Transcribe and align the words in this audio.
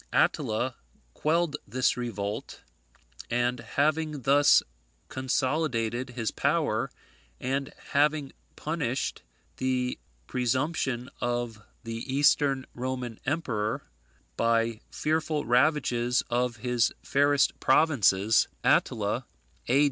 Attila 0.11 0.77
quelled 1.13 1.57
this 1.67 1.95
revolt; 1.95 2.63
and 3.29 3.59
having 3.59 4.23
thus 4.23 4.63
consolidated 5.09 6.09
his 6.15 6.31
power, 6.31 6.89
and 7.39 7.71
having 7.91 8.31
punished 8.55 9.21
the 9.57 9.99
presumption 10.25 11.07
of 11.19 11.61
the 11.83 11.97
Eastern 12.11 12.65
Roman 12.73 13.19
emperor 13.27 13.83
by 14.37 14.81
fearful 14.89 15.45
ravages 15.45 16.23
of 16.31 16.55
his 16.57 16.91
fairest 17.03 17.59
provinces, 17.59 18.47
Attila, 18.63 19.27
A. 19.67 19.79